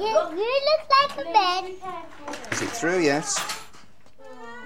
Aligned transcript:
You, 0.00 0.06
you 0.06 0.60
look 0.66 0.82
like 0.96 1.26
a 1.26 1.30
bed. 1.30 1.64
Is 2.52 2.62
it 2.62 2.70
through? 2.70 3.00
Yes. 3.00 3.38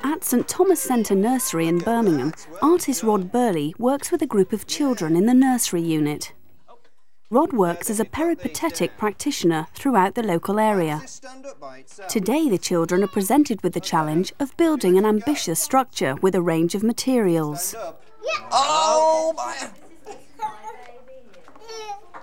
At 0.04 0.22
St 0.22 0.46
Thomas 0.46 0.80
Centre 0.80 1.17
Nursery 1.17 1.67
in 1.67 1.79
Birmingham, 1.79 2.34
artist 2.62 3.02
Rod 3.02 3.33
Burley 3.33 3.75
works 3.76 4.12
with 4.12 4.23
a 4.23 4.28
group 4.28 4.52
of 4.52 4.68
children 4.68 5.17
in 5.17 5.26
the 5.26 5.34
nursery 5.34 5.83
unit. 5.83 6.33
Rod 7.31 7.52
works 7.52 7.91
as 7.91 7.99
a 7.99 8.05
peripatetic 8.05 8.96
practitioner 8.96 9.66
throughout 9.75 10.14
the 10.14 10.23
local 10.23 10.61
area. 10.61 11.02
Today, 12.08 12.48
the 12.48 12.56
children 12.58 13.02
are 13.02 13.08
presented 13.08 13.60
with 13.64 13.72
the 13.72 13.80
challenge 13.80 14.32
of 14.38 14.56
building 14.56 14.96
an 14.96 15.04
ambitious 15.04 15.58
structure 15.58 16.14
with 16.16 16.36
a 16.36 16.42
range 16.42 16.76
of 16.76 16.84
materials. 16.84 17.74
Oh 18.52 19.34
my! 19.36 19.68
You 20.06 20.12
said 20.38 20.46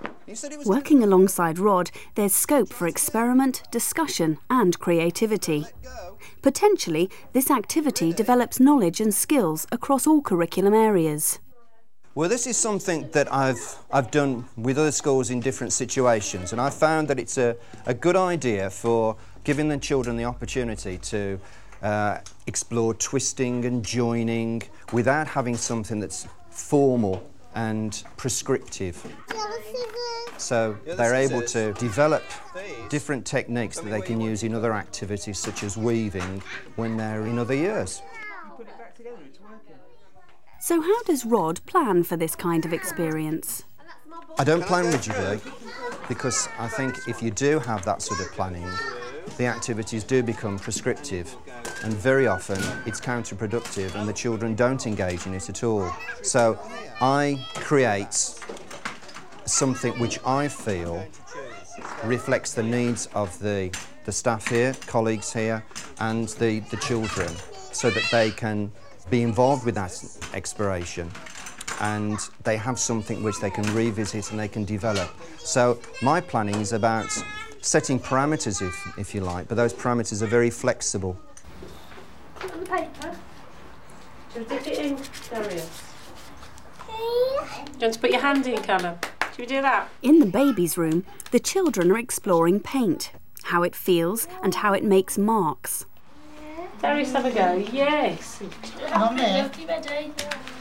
it 0.00 0.16
was. 0.16 0.21
Working 0.64 1.02
alongside 1.02 1.58
Rod, 1.58 1.90
there's 2.14 2.32
scope 2.32 2.72
for 2.72 2.86
experiment, 2.86 3.62
discussion, 3.70 4.38
and 4.48 4.78
creativity. 4.78 5.66
Potentially, 6.40 7.10
this 7.32 7.50
activity 7.50 8.12
develops 8.12 8.58
knowledge 8.58 9.00
and 9.00 9.14
skills 9.14 9.66
across 9.70 10.06
all 10.06 10.22
curriculum 10.22 10.74
areas. 10.74 11.38
Well, 12.14 12.28
this 12.28 12.46
is 12.46 12.56
something 12.56 13.10
that 13.12 13.32
I've, 13.32 13.76
I've 13.90 14.10
done 14.10 14.44
with 14.56 14.78
other 14.78 14.92
schools 14.92 15.30
in 15.30 15.40
different 15.40 15.72
situations, 15.72 16.52
and 16.52 16.60
I 16.60 16.70
found 16.70 17.08
that 17.08 17.18
it's 17.18 17.38
a, 17.38 17.56
a 17.86 17.94
good 17.94 18.16
idea 18.16 18.70
for 18.70 19.16
giving 19.44 19.68
the 19.68 19.78
children 19.78 20.16
the 20.16 20.24
opportunity 20.24 20.98
to 20.98 21.40
uh, 21.82 22.18
explore 22.46 22.94
twisting 22.94 23.64
and 23.64 23.84
joining 23.84 24.62
without 24.92 25.26
having 25.26 25.56
something 25.56 26.00
that's 26.00 26.26
formal 26.50 27.28
and 27.54 28.02
prescriptive. 28.16 29.04
So 30.38 30.76
they're 30.84 31.14
able 31.14 31.42
to 31.42 31.72
develop 31.74 32.24
different 32.88 33.24
techniques 33.24 33.78
that 33.78 33.90
they 33.90 34.00
can 34.00 34.20
use 34.20 34.42
in 34.42 34.54
other 34.54 34.72
activities 34.72 35.38
such 35.38 35.62
as 35.62 35.76
weaving 35.76 36.42
when 36.76 36.96
they're 36.96 37.26
in 37.26 37.38
other 37.38 37.54
years. 37.54 38.02
So, 40.60 40.80
how 40.80 41.02
does 41.02 41.24
Rod 41.24 41.60
plan 41.66 42.04
for 42.04 42.16
this 42.16 42.36
kind 42.36 42.64
of 42.64 42.72
experience? 42.72 43.64
I 44.38 44.44
don't 44.44 44.64
plan 44.64 44.86
rigidly 44.92 45.40
because 46.08 46.48
I 46.58 46.68
think 46.68 47.08
if 47.08 47.22
you 47.22 47.30
do 47.30 47.58
have 47.58 47.84
that 47.84 48.00
sort 48.00 48.20
of 48.20 48.30
planning, 48.32 48.68
the 49.38 49.46
activities 49.46 50.04
do 50.04 50.22
become 50.22 50.58
prescriptive 50.58 51.36
and 51.84 51.92
very 51.92 52.26
often 52.26 52.58
it's 52.86 53.00
counterproductive 53.00 53.94
and 53.94 54.08
the 54.08 54.12
children 54.12 54.54
don't 54.54 54.86
engage 54.86 55.26
in 55.26 55.34
it 55.34 55.48
at 55.48 55.64
all. 55.64 55.90
So 56.22 56.58
I 57.00 57.44
create 57.54 58.14
something 59.44 59.92
which 59.98 60.18
I 60.24 60.48
feel 60.48 61.04
reflects 62.04 62.54
the 62.54 62.62
needs 62.62 63.06
of 63.14 63.36
the, 63.38 63.76
the 64.04 64.12
staff 64.12 64.48
here, 64.48 64.74
colleagues 64.86 65.32
here 65.32 65.64
and 66.00 66.28
the, 66.28 66.60
the 66.70 66.76
children 66.78 67.28
so 67.72 67.90
that 67.90 68.04
they 68.10 68.30
can 68.30 68.70
be 69.10 69.22
involved 69.22 69.64
with 69.64 69.74
that 69.74 69.92
exploration 70.34 71.10
and 71.80 72.18
they 72.44 72.56
have 72.56 72.78
something 72.78 73.22
which 73.22 73.40
they 73.40 73.50
can 73.50 73.64
revisit 73.74 74.30
and 74.30 74.38
they 74.38 74.48
can 74.48 74.64
develop. 74.64 75.10
So 75.38 75.78
my 76.00 76.20
planning 76.20 76.56
is 76.56 76.72
about 76.72 77.10
setting 77.60 77.98
parameters, 77.98 78.62
if, 78.62 78.98
if 78.98 79.14
you 79.14 79.20
like, 79.20 79.48
but 79.48 79.56
those 79.56 79.72
parameters 79.74 80.22
are 80.22 80.26
very 80.26 80.50
flexible. 80.50 81.18
On 82.42 82.60
the 82.60 82.66
paper. 82.66 83.16
Should 84.32 84.50
we 84.50 84.56
dip 84.56 84.66
it 84.66 84.78
in, 84.78 84.98
Darius? 85.30 85.82
Do 86.86 86.92
you 86.92 87.42
want 87.80 87.94
to 87.94 88.00
put 88.00 88.10
your 88.10 88.20
hand 88.20 88.46
in, 88.46 88.60
Callum? 88.62 88.96
Should 89.30 89.38
we 89.38 89.46
do 89.46 89.62
that? 89.62 89.88
In 90.02 90.18
the 90.18 90.26
baby's 90.26 90.76
room, 90.76 91.04
the 91.30 91.40
children 91.40 91.90
are 91.90 91.98
exploring 91.98 92.60
paint, 92.60 93.12
how 93.44 93.62
it 93.62 93.76
feels, 93.76 94.26
and 94.42 94.56
how 94.56 94.72
it 94.72 94.84
makes 94.84 95.16
marks. 95.18 95.86
Darius, 96.80 97.12
have 97.12 97.24
a 97.26 97.30
go. 97.30 97.54
Yes. 97.72 98.42
Not 98.90 99.16
there. 99.16 99.50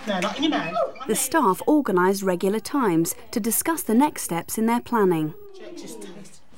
No, 0.07 0.19
not 0.19 0.37
in 0.37 0.43
your 0.43 0.51
mouth. 0.51 0.75
The 1.07 1.15
staff 1.15 1.61
organise 1.65 2.21
regular 2.21 2.59
times 2.59 3.15
to 3.31 3.39
discuss 3.39 3.81
the 3.81 3.95
next 3.95 4.21
steps 4.21 4.57
in 4.57 4.67
their 4.67 4.81
planning. 4.81 5.33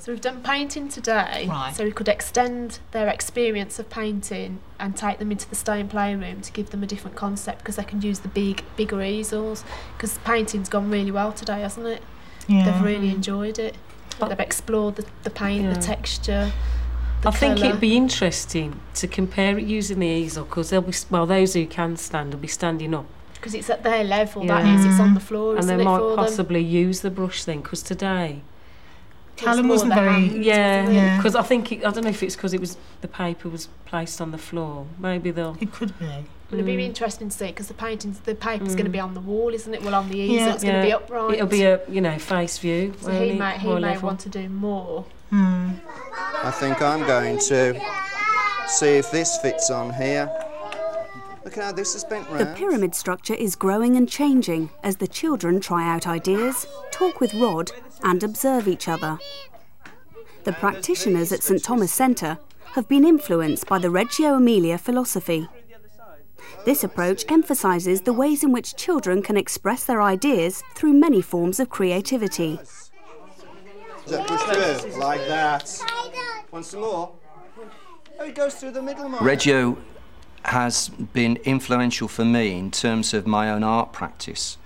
So 0.03 0.11
we've 0.11 0.19
done 0.19 0.41
painting 0.43 0.89
today, 0.89 1.47
Right. 1.49 1.73
so 1.73 1.85
we 1.85 1.91
could 1.93 2.09
extend 2.09 2.79
their 2.91 3.07
experience 3.07 3.79
of 3.79 3.89
painting 3.89 4.59
and 4.77 4.97
take 4.97 5.17
them 5.17 5.31
into 5.31 5.49
the 5.49 5.55
stone 5.55 5.87
playroom 5.87 6.41
to 6.41 6.51
give 6.51 6.71
them 6.71 6.83
a 6.83 6.85
different 6.85 7.15
concept 7.15 7.59
because 7.59 7.77
they 7.77 7.85
can 7.85 8.01
use 8.01 8.19
the 8.19 8.27
big, 8.27 8.63
bigger 8.75 9.01
easels. 9.01 9.63
Because 9.95 10.17
painting's 10.25 10.67
gone 10.67 10.91
really 10.91 11.09
well 11.11 11.31
today, 11.31 11.61
hasn't 11.61 11.87
it? 11.87 12.01
Yeah. 12.49 12.65
They've 12.65 12.81
really 12.83 13.11
enjoyed 13.11 13.57
it. 13.57 13.77
They've 14.19 14.37
explored 14.41 14.97
the, 14.97 15.05
the 15.23 15.29
paint, 15.29 15.63
Yeah. 15.63 15.73
the 15.73 15.79
texture. 15.79 16.51
The 17.21 17.29
I 17.29 17.31
think 17.31 17.61
it'd 17.61 17.79
be 17.79 17.95
interesting 17.95 18.81
to 18.95 19.07
compare 19.07 19.57
it 19.57 19.63
using 19.63 19.99
the 19.99 20.07
easel 20.07 20.43
because 20.43 20.69
they'll 20.69 20.81
be 20.81 20.91
well, 21.11 21.25
those 21.25 21.53
who 21.53 21.65
can 21.65 21.95
stand 21.95 22.33
will 22.33 22.41
be 22.41 22.49
standing 22.49 22.93
up, 22.93 23.05
because 23.35 23.53
it's 23.53 23.69
at 23.69 23.83
their 23.83 24.03
level. 24.03 24.45
That 24.47 24.65
Yeah. 24.65 24.79
is, 24.79 24.85
it's 24.85 24.99
on 24.99 25.13
the 25.13 25.21
floor, 25.21 25.55
and 25.55 25.69
they 25.69 25.77
might 25.77 25.99
for 25.99 26.07
them? 26.09 26.17
possibly 26.17 26.59
use 26.61 26.99
the 26.99 27.09
brush 27.09 27.45
then. 27.45 27.61
Because 27.61 27.81
today, 27.81 28.41
Callum 29.35 29.65
more 29.67 29.75
wasn't 29.75 29.95
the 29.95 30.01
very- 30.01 30.27
yeah, 30.45 30.81
wasn't? 30.81 30.95
Yeah. 30.95 31.17
because 31.17 31.35
I 31.35 31.41
think 31.41 31.71
it, 31.71 31.85
I 31.85 31.91
don't 31.91 32.03
know 32.03 32.09
if 32.09 32.21
it's 32.23 32.35
because 32.35 32.53
it 32.53 32.59
was 32.59 32.77
the 33.01 33.07
paper 33.07 33.49
was 33.49 33.67
placed 33.85 34.21
on 34.21 34.31
the 34.31 34.37
floor. 34.37 34.85
Maybe 34.99 35.31
they'll. 35.31 35.57
It 35.59 35.71
could 35.71 35.97
be. 35.99 36.05
But 36.49 36.59
it'd 36.59 36.65
be 36.67 36.77
Mm. 36.77 36.85
interesting 36.85 37.29
to 37.29 37.35
see 37.35 37.47
because 37.47 37.67
the 37.67 37.73
paintings, 37.73 38.19
the 38.19 38.35
paper's 38.35 38.69
Mm. 38.73 38.77
going 38.77 38.85
to 38.85 38.91
be 38.91 38.99
on 38.99 39.15
the 39.15 39.19
wall, 39.21 39.49
isn't 39.53 39.73
it? 39.73 39.81
Well, 39.83 39.95
on 39.95 40.09
the 40.09 40.17
easel, 40.19 40.35
Yeah. 40.35 40.53
it's 40.53 40.63
going 40.63 40.75
to 40.75 40.85
be 40.85 40.93
upright. 40.93 41.33
It'll 41.35 41.47
be 41.47 41.63
a 41.63 41.79
you 41.89 41.99
know 42.01 42.17
face 42.19 42.59
view. 42.59 42.93
So 43.01 43.09
he 43.11 43.29
it? 43.31 43.39
may, 43.39 43.57
he 43.57 43.67
may 43.67 43.79
level. 43.79 44.07
want 44.07 44.19
to 44.21 44.29
do 44.29 44.47
more. 44.49 45.05
Hmm. 45.31 45.69
I 46.43 46.51
think 46.51 46.79
I'm 46.81 47.05
going 47.07 47.39
to 47.39 47.81
see 48.67 48.87
if 48.97 49.09
this 49.09 49.37
fits 49.37 49.71
on 49.71 49.93
here. 49.93 50.29
Look 51.43 51.57
at 51.57 51.63
how 51.63 51.71
this 51.73 51.93
is 51.93 52.03
bent 52.05 52.29
The 52.37 52.53
pyramid 52.55 52.95
structure 52.95 53.33
is 53.33 53.55
growing 53.55 53.97
and 53.97 54.07
changing 54.07 54.69
as 54.81 54.97
the 54.97 55.07
children 55.07 55.59
try 55.59 55.87
out 55.87 56.07
ideas, 56.07 56.65
talk 56.91 57.19
with 57.19 57.33
Rod, 57.33 57.71
and 58.03 58.23
observe 58.23 58.67
each 58.67 58.87
other. 58.87 59.19
The 60.45 60.53
practitioners 60.53 61.31
at 61.31 61.43
St 61.43 61.63
Thomas 61.63 61.91
Centre 61.91 62.37
have 62.73 62.87
been 62.87 63.05
influenced 63.05 63.67
by 63.67 63.77
the 63.77 63.89
Reggio 63.89 64.35
Emilia 64.35 64.77
philosophy. 64.77 65.47
This 66.65 66.83
approach 66.83 67.25
emphasises 67.29 68.01
the 68.01 68.13
ways 68.13 68.43
in 68.43 68.51
which 68.51 68.75
children 68.75 69.21
can 69.21 69.35
express 69.35 69.83
their 69.83 70.01
ideas 70.01 70.63
through 70.75 70.93
many 70.93 71.21
forms 71.21 71.59
of 71.59 71.69
creativity. 71.69 72.59
That 74.07 74.27
push 74.27 74.41
through, 74.81 74.99
like 74.99 75.27
that. 75.27 75.79
Want 76.51 76.65
some 76.65 76.81
more? 76.81 77.11
Oh, 78.19 78.25
it 78.25 78.35
goes 78.35 78.55
through 78.55 78.71
the 78.71 78.81
middle, 78.81 79.09
Mark. 79.09 79.23
Reggio 79.23 79.77
has 80.45 80.89
been 80.89 81.37
influential 81.43 82.07
for 82.07 82.25
me 82.25 82.57
in 82.57 82.71
terms 82.71 83.13
of 83.13 83.25
my 83.25 83.49
own 83.49 83.63
art 83.63 83.93
practice. 83.93 84.57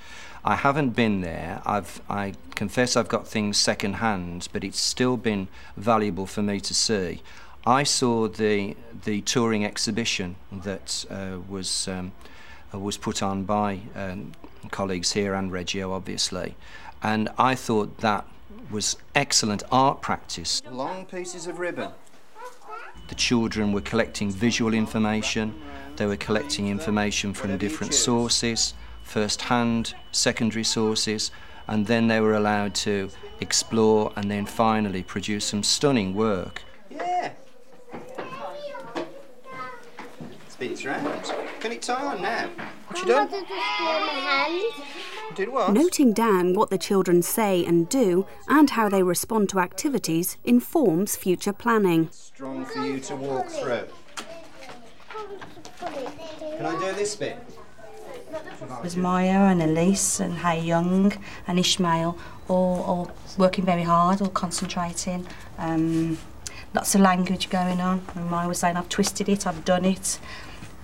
I 0.43 0.55
haven't 0.55 0.91
been 0.91 1.21
there. 1.21 1.61
I've, 1.65 2.01
I 2.09 2.33
confess 2.55 2.95
I've 2.95 3.09
got 3.09 3.27
things 3.27 3.57
second 3.57 3.95
hand, 3.95 4.47
but 4.53 4.63
it's 4.63 4.79
still 4.79 5.17
been 5.17 5.49
valuable 5.75 6.25
for 6.25 6.41
me 6.41 6.59
to 6.61 6.73
see. 6.73 7.21
I 7.65 7.83
saw 7.83 8.29
the 8.29 8.77
the 9.03 9.19
touring 9.21 9.65
exhibition 9.65 10.37
that 10.51 11.05
uh, 11.09 11.39
was 11.49 11.89
um, 11.89 12.13
uh, 12.73 12.79
was 12.79 12.95
put 12.95 13.21
on 13.21 13.43
by 13.43 13.81
um, 13.93 14.31
colleagues 14.71 15.11
here 15.11 15.33
and 15.33 15.51
Reggio, 15.51 15.91
obviously, 15.91 16.55
and 17.03 17.27
I 17.37 17.55
thought 17.55 17.97
that 17.97 18.25
was 18.71 18.95
excellent 19.13 19.63
art 19.69 20.01
practice. 20.01 20.61
Long 20.71 21.05
pieces 21.05 21.45
of 21.45 21.59
ribbon. 21.59 21.91
The 23.07 23.15
children 23.15 23.71
were 23.71 23.81
collecting 23.81 24.31
visual 24.31 24.73
information, 24.73 25.53
they 25.95 26.05
were 26.05 26.17
collecting 26.17 26.67
information 26.67 27.33
from 27.33 27.57
different 27.57 27.93
sources, 27.93 28.73
first 29.03 29.43
hand, 29.43 29.93
secondary 30.11 30.63
sources, 30.63 31.31
and 31.67 31.87
then 31.87 32.07
they 32.07 32.19
were 32.19 32.33
allowed 32.33 32.75
to 32.75 33.09
explore 33.41 34.11
and 34.15 34.29
then 34.29 34.45
finally 34.45 35.03
produce 35.03 35.45
some 35.45 35.63
stunning 35.63 36.13
work. 36.13 36.63
Yeah. 36.89 37.31
Spins 40.49 40.85
round. 40.85 41.33
Can 41.59 41.71
it 41.71 41.81
tie 41.81 42.05
on 42.05 42.21
now? 42.21 42.49
What 42.87 43.05
you 43.05 43.13
What 43.13 43.31
done? 43.31 43.45
Did 45.37 45.47
you 45.47 45.51
do 45.51 45.57
on 45.57 45.57
my 45.57 45.65
hand? 45.65 45.75
Did 45.75 45.77
what? 45.77 45.83
Noting 45.83 46.13
down 46.13 46.53
what 46.53 46.69
the 46.69 46.77
children 46.77 47.21
say 47.21 47.65
and 47.65 47.87
do 47.87 48.25
and 48.47 48.69
how 48.71 48.89
they 48.89 49.03
respond 49.03 49.49
to 49.49 49.59
activities 49.59 50.37
informs 50.43 51.15
future 51.15 51.53
planning. 51.53 52.09
Strong 52.11 52.65
for 52.65 52.85
you 52.85 52.99
to 52.99 53.15
walk 53.15 53.47
through. 53.49 53.87
Can 55.79 56.65
I 56.65 56.79
do 56.79 56.95
this 56.95 57.15
bit? 57.15 57.37
was 58.83 58.97
Maya 58.97 59.45
and 59.45 59.61
Elise 59.61 60.19
and 60.19 60.39
Hay 60.39 60.59
Young 60.59 61.13
and 61.47 61.57
Ishmael 61.57 62.17
all, 62.47 62.83
all 62.83 63.11
working 63.37 63.65
very 63.65 63.83
hard, 63.83 64.21
all 64.21 64.27
concentrating. 64.27 65.25
Um, 65.57 66.17
lots 66.73 66.95
of 66.95 67.01
language 67.01 67.49
going 67.49 67.79
on. 67.79 68.01
And 68.15 68.29
Maya 68.29 68.47
was 68.47 68.59
saying, 68.59 68.75
I've 68.75 68.89
twisted 68.89 69.29
it, 69.29 69.47
I've 69.47 69.63
done 69.65 69.85
it. 69.85 70.19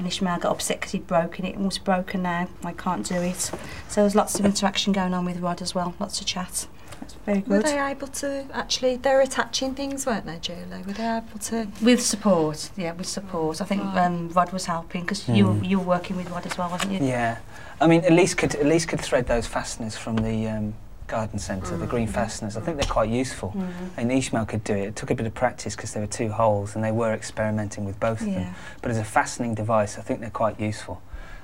And 0.04 0.12
Ishmael 0.12 0.40
got 0.40 0.52
upset 0.52 0.82
because 0.82 0.92
he'd 0.92 1.08
broken 1.08 1.46
it 1.46 1.56
and 1.56 1.64
was 1.64 1.78
broken 1.78 2.24
now. 2.24 2.50
I 2.62 2.74
can't 2.74 3.08
do 3.08 3.16
it. 3.16 3.40
So 3.88 4.02
there's 4.02 4.16
lots 4.16 4.38
of 4.38 4.44
interaction 4.44 4.92
going 4.92 5.14
on 5.14 5.24
with 5.24 5.40
Rod 5.40 5.62
as 5.62 5.74
well, 5.74 5.96
lots 5.98 6.20
of 6.20 6.28
chat. 6.28 6.68
That's 7.00 7.14
very 7.26 7.40
good. 7.40 7.50
Were 7.50 7.62
they 7.62 7.80
able 7.80 8.08
to 8.08 8.46
actually? 8.52 8.98
They 8.98 9.14
were 9.14 9.22
attaching 9.22 9.76
things, 9.76 10.06
weren't 10.06 10.26
they, 10.26 10.40
Julie? 10.40 10.84
Were 10.86 10.92
they 10.92 11.08
able 11.08 11.40
to? 11.40 11.70
With 11.82 12.02
support, 12.02 12.70
yeah, 12.76 12.92
with 12.92 13.08
support. 13.08 13.62
I 13.62 13.64
think 13.64 13.82
um, 13.82 14.28
Rod 14.32 14.52
was 14.52 14.66
helping 14.66 15.04
because 15.04 15.26
you 15.30 15.46
Mm. 15.46 15.70
you 15.70 15.80
were 15.80 15.86
working 15.86 16.18
with 16.18 16.30
Rod 16.30 16.46
as 16.46 16.58
well, 16.58 16.70
wasn't 16.70 16.92
you? 16.92 17.08
Yeah, 17.08 17.38
I 17.80 17.88
mean, 17.88 18.04
Elise 18.04 18.34
could 18.34 18.56
Elise 18.56 18.86
could 18.86 19.00
thread 19.00 19.28
those 19.28 19.48
fasteners 19.48 19.96
from 19.96 20.18
the 20.18 20.50
um, 20.50 20.74
garden 21.08 21.40
centre, 21.40 21.78
the 21.78 21.86
green 21.88 22.08
fasteners. 22.08 22.58
I 22.58 22.62
think 22.62 22.78
they're 22.78 22.90
quite 22.92 23.10
useful. 23.10 23.52
Mhm. 23.56 23.70
And 23.98 24.12
Ishmael 24.12 24.46
could 24.46 24.64
do 24.64 24.74
it. 24.74 24.88
It 24.88 24.96
took 24.96 25.12
a 25.12 25.16
bit 25.16 25.26
of 25.26 25.34
practice 25.34 25.76
because 25.76 25.94
there 25.94 26.02
were 26.02 26.08
two 26.08 26.32
holes, 26.32 26.76
and 26.76 26.84
they 26.84 26.92
were 26.92 27.14
experimenting 27.14 27.86
with 27.86 28.00
both 28.00 28.22
of 28.22 28.28
them. 28.34 28.54
But 28.82 28.92
as 28.92 28.98
a 28.98 29.04
fastening 29.04 29.54
device, 29.56 29.98
I 29.98 30.02
think 30.02 30.20
they're 30.20 30.30
quite 30.30 30.60
useful, 30.60 31.02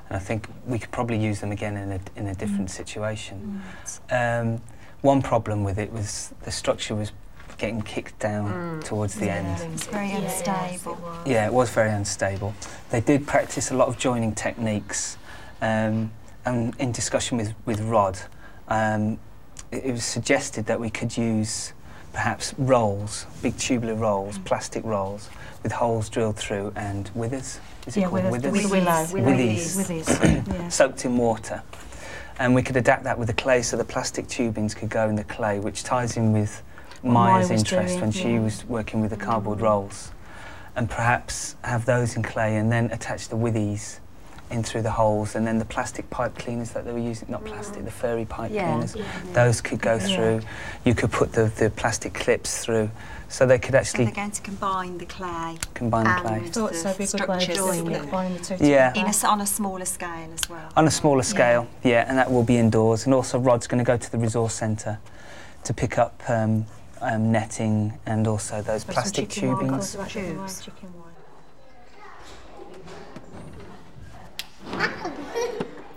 and 0.09 0.15
I 0.17 0.19
think 0.19 0.47
we 0.67 0.79
could 0.79 0.91
probably 0.91 1.17
use 1.17 1.39
them 1.39 1.51
again 1.51 1.77
in 1.77 1.91
a 1.91 1.99
in 2.15 2.27
a 2.27 2.35
different 2.35 2.71
situation. 2.71 3.61
Um, 4.11 4.61
one 5.01 5.21
problem 5.21 5.63
with 5.63 5.77
it 5.77 5.91
was 5.93 6.33
the 6.43 6.51
structure 6.51 6.95
was 6.95 7.11
getting 7.57 7.81
kicked 7.81 8.17
down 8.19 8.79
towards 8.83 9.15
the 9.15 9.29
end. 9.29 9.59
It 9.61 9.71
was 9.71 9.83
very 9.87 10.11
unstable. 10.11 10.97
Yeah, 11.25 11.45
it 11.45 11.53
was 11.53 11.69
very 11.69 11.89
unstable. 11.89 12.53
They 12.89 13.01
did 13.01 13.27
practice 13.27 13.69
a 13.71 13.75
lot 13.75 13.87
of 13.89 13.97
joining 13.97 14.33
techniques, 14.33 15.17
um, 15.61 16.11
and 16.45 16.73
in 16.79 16.91
discussion 16.93 17.37
with, 17.37 17.53
with 17.65 17.81
Rod, 17.81 18.17
um, 18.69 19.19
it, 19.71 19.85
it 19.85 19.91
was 19.91 20.03
suggested 20.03 20.65
that 20.67 20.79
we 20.79 20.89
could 20.89 21.15
use 21.17 21.73
perhaps 22.13 22.53
rolls, 22.57 23.25
big 23.41 23.57
tubular 23.57 23.95
rolls, 23.95 24.37
mm. 24.37 24.45
plastic 24.45 24.83
rolls, 24.83 25.29
with 25.63 25.71
holes 25.71 26.09
drilled 26.09 26.37
through 26.37 26.71
and 26.75 27.09
withers. 27.13 27.59
Is 27.85 27.97
it 27.97 28.01
Yeah, 28.01 28.09
called 28.09 28.23
with, 28.23 28.43
withers? 28.43 28.51
with 28.53 28.71
willow. 28.71 29.05
Withies. 29.05 29.77
Withies. 29.77 30.53
yeah. 30.53 30.69
soaked 30.69 31.05
in 31.05 31.17
water. 31.17 31.61
And 32.39 32.55
we 32.55 32.63
could 32.63 32.77
adapt 32.77 33.03
that 33.03 33.19
with 33.19 33.27
the 33.27 33.33
clay 33.33 33.61
so 33.61 33.75
the 33.75 33.83
plastic 33.83 34.27
tubings 34.27 34.75
could 34.75 34.89
go 34.89 35.09
in 35.09 35.15
the 35.15 35.25
clay, 35.25 35.59
which 35.59 35.83
ties 35.83 36.15
in 36.15 36.31
with 36.31 36.63
What 37.01 37.13
Maya's 37.13 37.49
was 37.49 37.59
interest 37.59 37.89
doing, 37.89 38.01
when 38.01 38.11
she 38.11 38.39
was 38.39 38.65
working 38.65 39.01
with 39.01 39.11
the 39.11 39.17
cardboard 39.17 39.59
mm. 39.59 39.63
rolls. 39.63 40.11
And 40.75 40.89
perhaps 40.89 41.55
have 41.63 41.85
those 41.85 42.15
in 42.15 42.23
clay 42.23 42.55
and 42.55 42.71
then 42.71 42.89
attach 42.91 43.27
the 43.27 43.35
withies 43.35 43.99
in 44.51 44.63
through 44.63 44.81
the 44.81 44.91
holes 44.91 45.35
and 45.35 45.45
then 45.45 45.59
the 45.59 45.65
plastic 45.65 46.09
pipe 46.09 46.35
cleaners 46.37 46.71
that 46.71 46.85
they 46.85 46.91
were 46.91 46.97
using, 46.97 47.29
not 47.29 47.45
plastic, 47.45 47.85
the 47.85 47.91
furry 47.91 48.25
pipe 48.25 48.51
Yeah. 48.51 48.71
cleaners, 48.71 48.95
those 49.33 49.61
could 49.61 49.79
go 49.79 49.95
Yeah. 49.95 50.07
through. 50.15 50.41
You 50.85 50.95
could 50.95 51.11
put 51.11 51.33
the, 51.33 51.45
the 51.57 51.69
plastic 51.69 52.13
clips 52.13 52.63
through 52.63 52.89
so 53.27 53.45
they 53.45 53.59
could 53.59 53.73
So 53.73 53.77
actually 53.77 54.05
they're 54.05 54.13
going 54.15 54.31
to 54.31 54.41
combine 54.41 54.97
the 54.97 55.05
clay 55.05 55.57
combine 55.75 56.05
the 56.05 56.21
clay. 56.21 56.37
and 56.39 56.53
Thought 56.53 56.71
the 56.71 56.77
so, 56.77 56.93
be 56.95 57.03
a 57.03 57.07
good 57.07 57.27
way 57.29 57.35
of 57.35 57.41
structures 57.43 57.57
doing 57.57 57.91
it. 57.91 58.11
The 58.11 58.57
two 58.57 58.65
Yeah. 58.65 58.91
in 58.95 59.05
a, 59.05 59.09
s- 59.09 59.23
on 59.23 59.41
a 59.41 59.45
smaller 59.45 59.85
scale 59.85 60.29
as 60.33 60.49
well. 60.49 60.69
On 60.75 60.87
a 60.87 60.91
smaller 60.91 61.23
scale, 61.23 61.67
yeah. 61.83 62.05
and 62.07 62.17
that 62.17 62.31
will 62.31 62.43
be 62.43 62.57
indoors. 62.57 63.05
And 63.05 63.13
also, 63.13 63.37
Rod's 63.37 63.67
going 63.67 63.77
to 63.83 63.87
go 63.87 63.97
to 63.97 64.11
the 64.11 64.17
resource 64.17 64.55
centre 64.55 64.97
to 65.63 65.73
pick 65.75 65.99
up 65.99 66.23
um, 66.27 66.65
um, 67.01 67.31
netting 67.31 67.93
and 68.07 68.25
also 68.27 68.63
those 68.63 68.81
Some 68.83 68.93
plastic 68.95 69.29
chicken 69.29 69.49
wire, 69.53 69.63
tubings. 69.63 69.69
got 69.69 69.83
some 69.83 70.07
Tubes. 70.07 70.61
chicken 70.65 70.93
wire. 70.97 71.05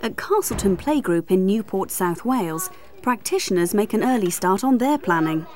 At 0.03 0.17
Castleton 0.17 0.75
Playgroup 0.75 1.31
in 1.31 1.45
Newport, 1.45 1.89
South 1.89 2.25
Wales, 2.25 2.69
practitioners 3.01 3.73
make 3.73 3.93
an 3.93 4.03
early 4.03 4.29
start 4.29 4.61
on 4.61 4.77
their 4.77 4.97
planning. 4.97 5.47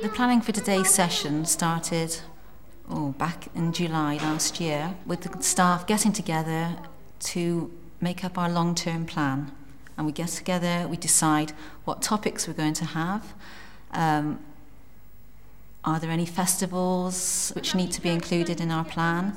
The 0.00 0.08
planning 0.08 0.40
for 0.40 0.52
today's 0.52 0.88
session 0.88 1.44
started 1.44 2.20
oh, 2.88 3.10
back 3.18 3.48
in 3.54 3.70
July 3.74 4.14
last 4.14 4.62
year 4.62 4.94
with 5.04 5.20
the 5.20 5.42
staff 5.42 5.86
getting 5.86 6.10
together 6.10 6.76
to 7.20 7.70
make 8.00 8.24
up 8.24 8.38
our 8.38 8.48
long 8.48 8.74
term 8.74 9.04
plan. 9.04 9.52
And 9.98 10.06
we 10.06 10.12
get 10.12 10.28
together, 10.28 10.88
we 10.88 10.96
decide 10.96 11.52
what 11.84 12.00
topics 12.00 12.48
we're 12.48 12.54
going 12.54 12.74
to 12.74 12.86
have. 12.86 13.34
Um, 13.92 14.38
are 15.84 16.00
there 16.00 16.10
any 16.10 16.26
festivals 16.26 17.52
which 17.54 17.74
need 17.74 17.92
to 17.92 18.00
be 18.00 18.08
included 18.08 18.58
in 18.58 18.70
our 18.70 18.86
plan? 18.86 19.36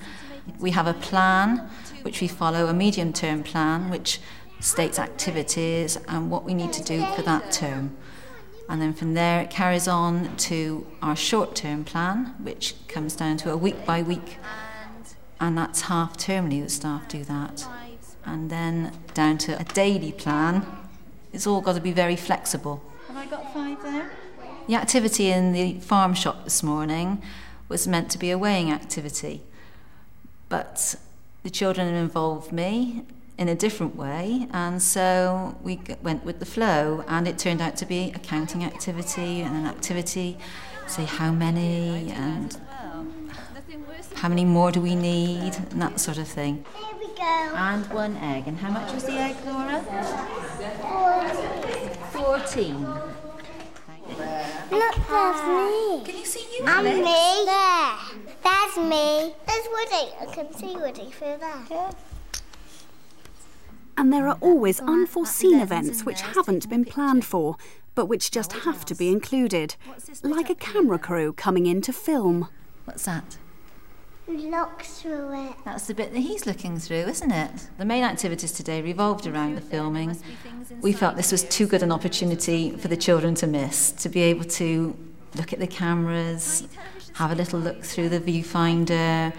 We 0.60 0.72
have 0.72 0.88
a 0.88 0.94
plan 0.94 1.70
which 2.02 2.22
we 2.22 2.28
follow, 2.28 2.68
a 2.68 2.74
medium 2.74 3.14
term 3.14 3.44
plan 3.44 3.90
which 3.90 4.20
states 4.60 5.00
activities 5.00 5.98
and 6.08 6.30
what 6.30 6.44
we 6.44 6.54
need 6.54 6.74
to 6.74 6.84
do 6.84 7.06
for 7.16 7.22
that 7.24 7.52
term. 7.52 7.96
And 8.68 8.82
then 8.82 8.94
from 8.94 9.16
there, 9.16 9.42
it 9.42 9.50
carries 9.50 9.88
on 9.88 10.36
to 10.38 10.86
our 11.02 11.16
short 11.16 11.56
term 11.56 11.84
plan, 11.84 12.36
which 12.40 12.76
comes 12.88 13.16
down 13.16 13.38
to 13.38 13.52
a 13.52 13.58
week 13.58 13.84
by 13.86 14.02
week. 14.02 14.38
And 15.40 15.58
that's 15.58 15.82
half 15.82 16.18
termly 16.18 16.62
that 16.62 16.70
staff 16.70 17.08
do 17.08 17.24
that. 17.24 17.66
And 18.26 18.50
then 18.52 18.94
down 19.14 19.38
to 19.40 19.60
a 19.60 19.64
daily 19.64 20.12
plan. 20.12 20.66
It's 21.34 21.48
all 21.48 21.62
got 21.62 21.76
to 21.76 21.82
be 21.82 21.92
very 21.92 22.16
flexible. 22.16 22.84
Have 23.08 23.18
I 23.18 23.26
got 23.26 23.54
five 23.54 23.82
there? 23.82 24.12
The 24.68 24.76
activity 24.76 25.32
in 25.32 25.52
the 25.54 25.80
farm 25.80 26.14
shop 26.14 26.44
this 26.44 26.62
morning 26.62 27.24
was 27.70 27.88
meant 27.88 28.12
to 28.12 28.20
be 28.20 28.30
a 28.30 28.38
weighing 28.38 28.72
activity. 28.72 29.42
But 30.50 30.96
the 31.44 31.50
children 31.50 31.94
involved 31.94 32.52
me 32.52 33.06
in 33.38 33.48
a 33.48 33.56
different 33.56 33.96
way, 33.96 34.48
and 34.52 34.82
so 34.82 35.56
we 35.64 35.80
went 36.04 36.26
with 36.26 36.40
the 36.40 36.46
flow, 36.46 37.06
and 37.08 37.28
it 37.28 37.38
turned 37.40 37.62
out 37.62 37.78
to 37.78 37.86
be 37.86 38.12
a 38.14 38.20
counting 38.20 38.66
activity 38.66 39.42
and 39.42 39.56
an 39.56 39.66
activity, 39.66 40.38
say 40.88 41.06
how 41.06 41.32
many 41.32 42.12
and 42.12 42.58
how 44.16 44.28
many 44.28 44.44
more 44.44 44.72
do 44.72 44.82
we 44.82 44.96
need, 44.96 45.56
and 45.72 45.82
that 45.82 46.00
sort 46.00 46.18
of 46.18 46.28
thing. 46.28 46.66
Here 46.76 46.98
we 47.00 47.08
go. 47.16 47.54
And 47.56 47.86
one 47.94 48.18
egg. 48.18 48.48
And 48.48 48.58
how 48.58 48.70
much 48.72 48.92
was 48.94 49.04
the 49.06 49.14
egg, 49.14 49.38
Laura? 49.46 49.80
Fourteen. 52.12 52.86
Look, 54.72 54.96
there's 55.08 55.42
me. 55.48 56.04
Can 56.04 56.18
you 56.18 56.26
see 56.26 56.46
you? 56.58 56.66
And 56.66 56.70
Alex? 56.70 56.98
me. 56.98 57.46
There. 57.46 58.09
There's 58.44 58.78
me. 58.78 59.34
There's 59.48 59.68
Woody. 59.72 60.14
I 60.20 60.26
can 60.32 60.54
see 60.54 60.76
Woody 60.76 61.12
through 61.12 61.38
there. 61.40 61.92
And 63.98 64.14
there 64.14 64.28
are 64.28 64.38
always 64.40 64.80
unforeseen 64.80 65.60
events 65.60 66.06
which 66.06 66.22
haven't 66.22 66.70
been 66.70 66.86
planned 66.86 67.26
for, 67.26 67.58
but 67.96 68.06
which 68.06 68.32
just 68.32 68.54
have 68.54 68.86
to 68.86 68.96
be 68.96 69.10
included, 69.10 69.76
like 70.24 70.50
a 70.50 70.56
camera 70.56 70.98
crew 70.98 71.34
coming 71.34 71.66
in 71.66 71.82
to 71.82 71.92
film. 71.92 72.48
What's 72.86 73.04
that? 73.06 73.38
Look 74.28 74.84
through 74.84 75.50
it. 75.50 75.56
That's 75.66 75.88
the 75.88 75.96
bit 75.96 76.14
that 76.14 76.20
he's 76.20 76.46
looking 76.46 76.78
through, 76.78 76.98
isn't 77.08 77.32
it? 77.32 77.68
The 77.78 77.86
main 77.86 78.04
activities 78.04 78.52
today 78.52 78.82
revolved 78.82 79.26
around 79.26 79.56
the 79.56 79.62
filming. 79.62 80.16
We 80.82 80.94
felt 80.94 81.16
this 81.18 81.32
was 81.32 81.44
too 81.44 81.66
good 81.68 81.82
an 81.84 81.92
opportunity 81.92 82.72
for 82.72 82.88
the 82.88 82.96
children 82.96 83.34
to 83.36 83.48
miss, 83.48 83.92
to 83.94 84.08
be 84.08 84.22
able 84.22 84.46
to 84.46 84.96
look 85.36 85.52
at 85.52 85.60
the 85.60 85.68
cameras, 85.68 86.68
have 87.14 87.32
a 87.32 87.36
little 87.36 87.60
look 87.60 87.84
through 87.84 88.10
the 88.10 88.20
viewfinder, 88.20 89.34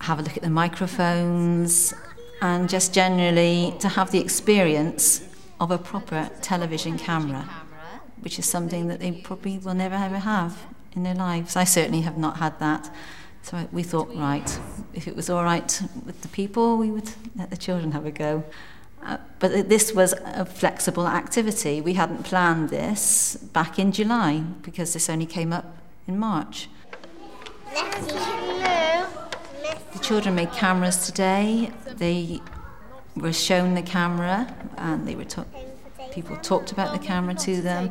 have 0.00 0.18
a 0.18 0.22
look 0.22 0.36
at 0.36 0.42
the 0.42 0.50
microphones, 0.50 1.94
and 2.40 2.68
just 2.68 2.94
generally 2.94 3.74
to 3.80 3.88
have 3.88 4.10
the 4.10 4.18
experience 4.18 5.22
of 5.60 5.70
a 5.70 5.78
proper 5.78 6.30
television 6.40 6.98
camera, 6.98 7.48
which 8.20 8.38
is 8.38 8.46
something 8.46 8.88
that 8.88 9.00
they 9.00 9.12
probably 9.12 9.58
will 9.58 9.74
never 9.74 9.94
ever 9.94 10.18
have 10.18 10.56
in 10.96 11.02
their 11.02 11.14
lives. 11.14 11.56
I 11.56 11.64
certainly 11.64 12.00
have 12.00 12.18
not 12.18 12.38
had 12.38 12.58
that. 12.60 12.90
So 13.42 13.68
we 13.72 13.82
thought, 13.82 14.14
right, 14.14 14.60
if 14.92 15.08
it 15.08 15.16
was 15.16 15.30
all 15.30 15.44
right 15.44 15.82
with 16.04 16.20
the 16.22 16.28
people, 16.28 16.76
we 16.76 16.90
would 16.90 17.10
let 17.36 17.50
the 17.50 17.56
children 17.56 17.92
have 17.92 18.04
a 18.04 18.10
go. 18.10 18.44
Uh, 19.02 19.16
but 19.38 19.68
this 19.68 19.94
was 19.94 20.12
a 20.24 20.44
flexible 20.44 21.06
activity. 21.06 21.80
We 21.80 21.94
hadn't 21.94 22.24
planned 22.24 22.68
this 22.68 23.36
back 23.36 23.78
in 23.78 23.92
July 23.92 24.40
because 24.60 24.92
this 24.92 25.08
only 25.08 25.24
came 25.24 25.54
up 25.54 25.78
in 26.06 26.18
March. 26.18 26.68
The 29.92 29.98
children 30.02 30.34
made 30.34 30.52
cameras 30.52 31.06
today. 31.06 31.70
They 31.86 32.40
were 33.16 33.32
shown 33.32 33.74
the 33.74 33.82
camera 33.82 34.54
and 34.76 35.06
they 35.06 35.14
were 35.14 35.24
ta- 35.24 35.44
people 36.12 36.36
talked 36.36 36.72
about 36.72 36.92
the 36.92 36.98
camera 37.04 37.34
to 37.34 37.60
them 37.60 37.90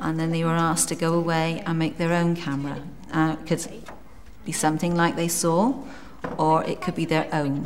and 0.00 0.18
then 0.18 0.30
they 0.30 0.44
were 0.44 0.50
asked 0.50 0.88
to 0.88 0.94
go 0.94 1.14
away 1.14 1.62
and 1.66 1.78
make 1.78 1.96
their 1.98 2.12
own 2.12 2.36
camera. 2.36 2.82
Uh, 3.12 3.36
it 3.40 3.46
could 3.46 3.66
be 4.44 4.52
something 4.52 4.94
like 4.94 5.16
they 5.16 5.28
saw 5.28 5.74
or 6.38 6.64
it 6.64 6.80
could 6.80 6.94
be 6.94 7.04
their 7.04 7.28
own, 7.32 7.64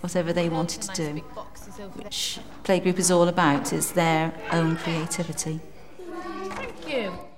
whatever 0.00 0.32
they 0.32 0.48
wanted 0.48 0.82
to 0.82 0.92
do, 0.94 1.20
which 1.94 2.40
Playgroup 2.64 2.98
is 2.98 3.10
all 3.10 3.28
about, 3.28 3.72
is 3.72 3.92
their 3.92 4.32
own 4.52 4.76
creativity. 4.76 5.60
Thank 6.54 6.88
you. 6.88 7.29